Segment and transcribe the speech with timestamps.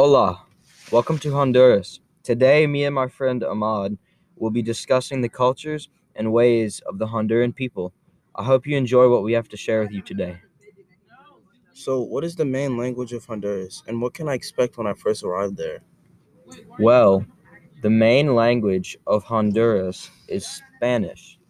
[0.00, 0.46] Hola,
[0.92, 1.98] welcome to Honduras.
[2.22, 3.98] Today, me and my friend Ahmad
[4.36, 7.92] will be discussing the cultures and ways of the Honduran people.
[8.36, 10.36] I hope you enjoy what we have to share with you today.
[11.74, 14.94] So, what is the main language of Honduras, and what can I expect when I
[14.94, 15.80] first arrive there?
[16.78, 17.26] Well,
[17.82, 21.40] the main language of Honduras is Spanish.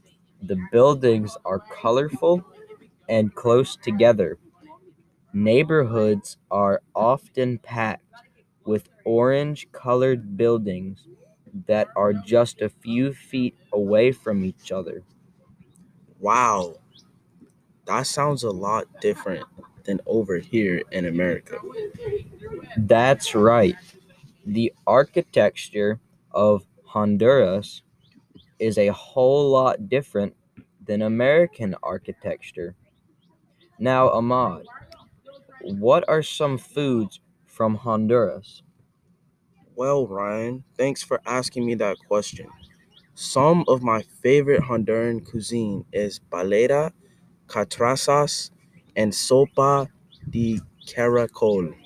[0.40, 2.42] The buildings are colorful
[3.10, 4.38] and close together.
[5.34, 8.04] Neighborhoods are often packed
[8.68, 11.06] with orange colored buildings
[11.66, 15.02] that are just a few feet away from each other.
[16.20, 16.74] Wow,
[17.86, 19.46] that sounds a lot different
[19.84, 21.56] than over here in America.
[22.76, 23.74] That's right.
[24.44, 25.98] The architecture
[26.32, 27.80] of Honduras
[28.58, 30.36] is a whole lot different
[30.84, 32.74] than American architecture.
[33.78, 34.66] Now, Ahmad,
[35.62, 38.62] what are some foods from Honduras?
[39.78, 42.48] Well, Ryan, thanks for asking me that question.
[43.14, 46.90] Some of my favorite Honduran cuisine is baleada,
[47.46, 48.50] catrachas,
[48.96, 49.88] and sopa
[50.28, 51.76] de caracol.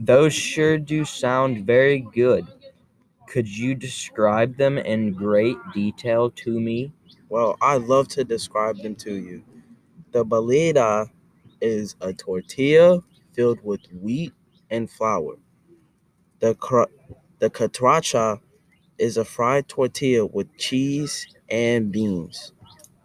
[0.00, 2.46] Those sure do sound very good.
[3.28, 6.94] Could you describe them in great detail to me?
[7.28, 9.44] Well, I love to describe them to you.
[10.12, 11.10] The baleada
[11.60, 13.02] is a tortilla
[13.34, 14.32] filled with wheat
[14.70, 15.36] and flour.
[16.44, 16.92] The cr-
[17.38, 18.38] the catracha
[18.98, 22.52] is a fried tortilla with cheese and beans.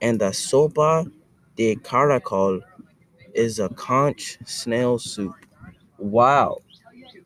[0.01, 1.09] And the sopa
[1.55, 2.59] de caracol
[3.33, 5.33] is a conch snail soup.
[5.97, 6.57] Wow,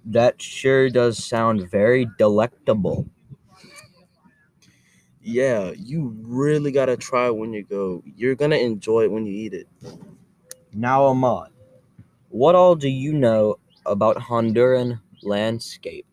[0.05, 3.07] that sure does sound very delectable.
[5.19, 8.03] Yeah, you really gotta try it when you go.
[8.15, 9.67] You're gonna enjoy it when you eat it.
[10.71, 11.49] Now, Ahmad,
[12.29, 16.05] what all do you know about Honduran landscape?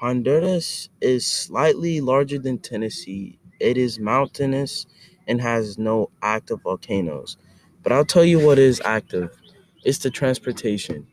[0.00, 3.38] Honduras is slightly larger than Tennessee.
[3.60, 4.86] It is mountainous
[5.28, 7.36] and has no active volcanoes.
[7.82, 9.36] But I'll tell you what is active
[9.84, 11.06] it's the transportation.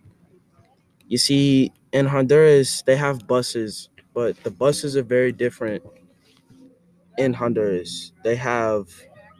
[1.08, 5.84] You see, in Honduras, they have buses, but the buses are very different
[7.18, 8.12] in Honduras.
[8.24, 8.88] They have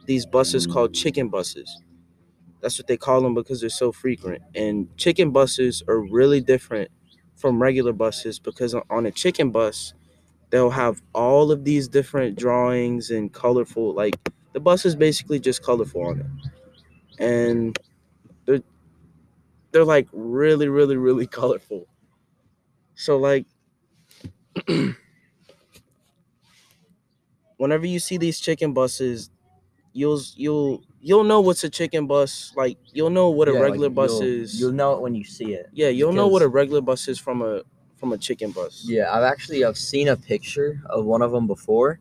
[0.06, 1.82] these buses called chicken buses.
[2.60, 4.42] That's what they call them because they're so frequent.
[4.54, 6.90] And chicken buses are really different
[7.38, 9.94] from regular buses because on a chicken bus,
[10.50, 14.16] they'll have all of these different drawings and colorful like
[14.54, 16.26] the bus is basically just colorful on it.
[17.18, 17.78] And
[18.46, 18.62] they're
[19.72, 21.86] they're like really, really, really colorful.
[22.94, 23.46] So like
[27.56, 29.30] whenever you see these chicken buses,
[29.92, 32.52] you'll you'll you'll know what's a chicken bus.
[32.56, 34.60] Like you'll know what a Yeah, like, regular bus you'll- is.
[34.60, 35.68] You'll know it when you see it.
[35.72, 37.62] yeah, you'll know what a regular bus is from a
[37.96, 38.84] from a chicken bus.
[38.86, 41.98] Yeah, I've actually I've seen a picture of one of them before,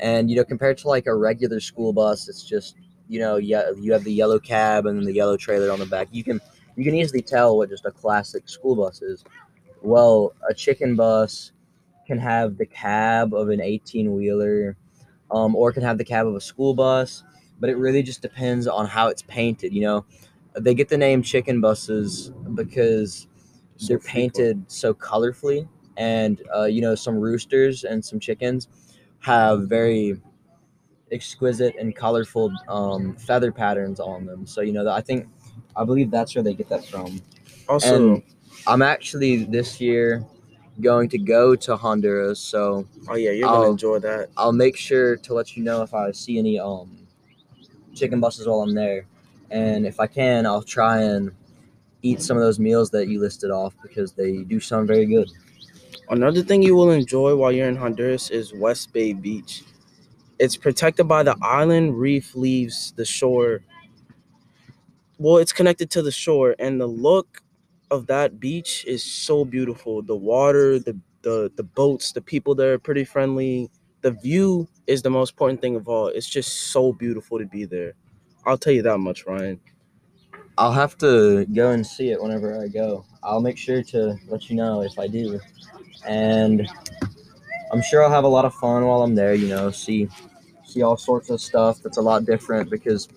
[0.00, 2.76] and you know, compared to like a regular school bus, it's just
[3.08, 5.86] you know, yeah, you have the yellow cab and then the yellow trailer on the
[5.86, 6.08] back.
[6.10, 6.40] You can
[6.76, 9.24] you can easily tell what just a classic school bus is.
[9.82, 11.52] Well, a chicken bus
[12.06, 14.76] can have the cab of an eighteen wheeler,
[15.30, 17.22] um, or it can have the cab of a school bus.
[17.58, 19.72] But it really just depends on how it's painted.
[19.72, 20.04] You know,
[20.54, 23.26] they get the name chicken buses because
[23.76, 28.68] So they're painted so colorfully and uh, you know some roosters and some chickens
[29.20, 30.20] have very
[31.12, 35.26] exquisite and colorful um, feather patterns on them so you know i think
[35.76, 37.20] i believe that's where they get that from
[37.68, 38.22] Also, and
[38.66, 40.24] i'm actually this year
[40.80, 44.28] going to go to honduras so oh yeah, you're gonna I'll- enjoy that.
[44.36, 47.06] i'll make sure to let you know if i see any um
[47.94, 49.06] chicken buses while i'm there
[49.50, 51.32] and if i can i'll try and
[52.02, 55.30] eat some of those meals that you listed off because they do sound very good
[56.08, 59.64] Another thing you will enjoy while you're in Honduras is West Bay Beach.
[60.38, 63.60] It's protected by the island reef leaves the shore.
[65.18, 67.42] Well, it's connected to the shore, and the look
[67.90, 70.02] of that beach is so beautiful.
[70.02, 73.70] The water, the the the boats, the people there are pretty friendly.
[74.02, 76.08] The view is the most important thing of all.
[76.08, 77.94] It's just so beautiful to be there.
[78.46, 79.60] I'll tell you that much, Ryan.
[80.58, 83.04] I'll have to go and see it whenever I go.
[83.22, 85.40] I'll make sure to let you know if I do.
[86.06, 86.68] And
[87.72, 90.08] I'm sure I'll have a lot of fun while I'm there, you know, see
[90.64, 93.08] see all sorts of stuff that's a lot different because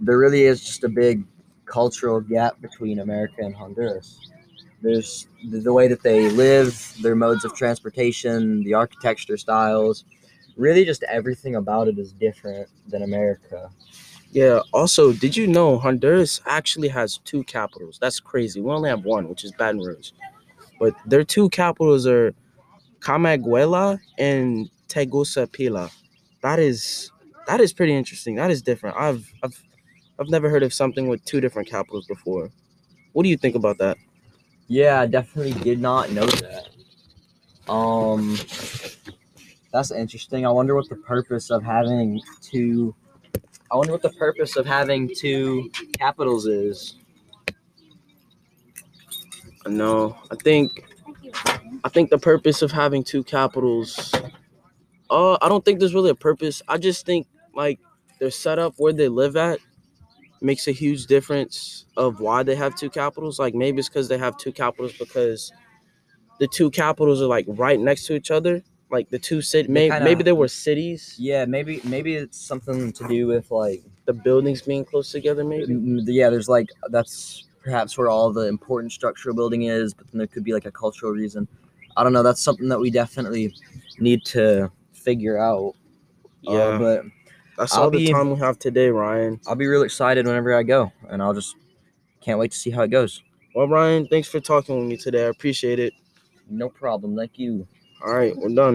[0.00, 1.24] there really is just a big
[1.66, 4.18] cultural gap between America and Honduras.
[4.82, 10.04] There's the, way that they live, their modes of transportation, the architecture styles,
[10.56, 13.70] really just everything about it is different than America.
[14.30, 14.60] Yeah.
[14.72, 17.98] Also, did you know Honduras actually has two capitals?
[18.00, 18.60] That's crazy.
[18.60, 20.10] We only have one, which is Baton Rouge.
[20.78, 22.34] but their two capitals are
[23.00, 25.90] Comayagüela and Tegucigalpa.
[26.42, 27.10] That is
[27.46, 28.34] that is pretty interesting.
[28.34, 28.96] That is different.
[28.98, 29.62] I've I've
[30.18, 32.50] I've never heard of something with two different capitals before.
[33.12, 33.98] What do you think about that?
[34.68, 36.68] Yeah, I definitely did not know that.
[37.70, 38.36] Um,
[39.72, 40.46] that's interesting.
[40.46, 42.94] I wonder what the purpose of having two.
[43.70, 46.96] I wonder what the purpose of having two capitals is.
[49.66, 50.84] No, I think
[51.84, 54.12] I think the purpose of having two capitals.
[55.10, 56.62] Uh, I don't think there's really a purpose.
[56.68, 57.78] I just think like
[58.18, 59.58] their setup where they live at
[60.40, 63.38] makes a huge difference of why they have two capitals.
[63.38, 65.52] Like maybe it's because they have two capitals because
[66.38, 68.62] the two capitals are like right next to each other.
[68.90, 71.16] Like the two city, They maybe kinda- maybe they were cities.
[71.18, 75.74] Yeah, maybe maybe it's something to do with like The buildings being close together, maybe.
[76.06, 76.30] yeah.
[76.30, 80.44] There's like that's perhaps where all the important structural building is, but then there could
[80.44, 81.48] be like a cultural reason.
[81.96, 82.22] I don't know.
[82.22, 83.52] That's something that we definitely
[83.98, 85.74] need to figure out.
[86.46, 87.02] Uh, Yeah, but
[87.56, 89.40] that's I'll all the be- time we have today, Ryan.
[89.46, 91.56] I'll be real excited whenever I go, and I'll just
[92.20, 93.22] can't wait to see how it goes.
[93.54, 95.24] Well, Ryan, thanks for talking with me today.
[95.24, 95.94] I appreciate it.
[96.50, 97.16] No problem.
[97.16, 97.66] Thank you.
[98.04, 98.74] All right, we're done.